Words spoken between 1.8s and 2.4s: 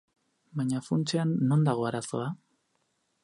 arazoa?